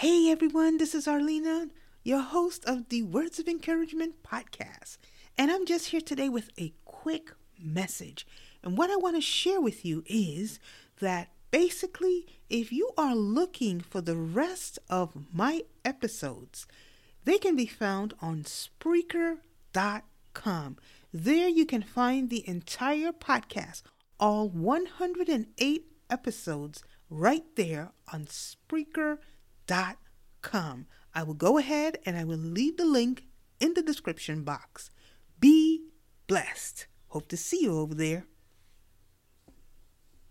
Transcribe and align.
Hey 0.00 0.30
everyone, 0.30 0.78
this 0.78 0.94
is 0.94 1.06
Arlena, 1.06 1.68
your 2.02 2.22
host 2.22 2.64
of 2.64 2.88
the 2.88 3.02
Words 3.02 3.38
of 3.38 3.46
Encouragement 3.46 4.22
podcast. 4.22 4.96
And 5.36 5.50
I'm 5.50 5.66
just 5.66 5.88
here 5.88 6.00
today 6.00 6.30
with 6.30 6.48
a 6.58 6.72
quick 6.86 7.32
message. 7.62 8.26
And 8.62 8.78
what 8.78 8.88
I 8.88 8.96
want 8.96 9.16
to 9.16 9.20
share 9.20 9.60
with 9.60 9.84
you 9.84 10.02
is 10.06 10.58
that 11.00 11.32
basically, 11.50 12.24
if 12.48 12.72
you 12.72 12.92
are 12.96 13.14
looking 13.14 13.78
for 13.78 14.00
the 14.00 14.16
rest 14.16 14.78
of 14.88 15.12
my 15.34 15.64
episodes, 15.84 16.66
they 17.26 17.36
can 17.36 17.54
be 17.54 17.66
found 17.66 18.14
on 18.22 18.44
Spreaker.com. 18.44 19.36
There 21.12 21.48
you 21.48 21.66
can 21.66 21.82
find 21.82 22.30
the 22.30 22.48
entire 22.48 23.12
podcast, 23.12 23.82
all 24.18 24.48
108 24.48 25.84
episodes, 26.08 26.82
right 27.10 27.44
there 27.54 27.92
on 28.10 28.24
Spreaker.com 28.24 29.18
com. 30.42 30.86
I 31.14 31.22
will 31.22 31.34
go 31.34 31.58
ahead 31.58 31.98
and 32.04 32.16
I 32.16 32.24
will 32.24 32.38
leave 32.38 32.76
the 32.76 32.84
link 32.84 33.24
in 33.58 33.74
the 33.74 33.82
description 33.82 34.42
box. 34.42 34.90
Be 35.38 35.82
blessed. 36.26 36.86
Hope 37.08 37.28
to 37.28 37.36
see 37.36 37.62
you 37.62 37.78
over 37.78 37.94
there. 37.94 38.26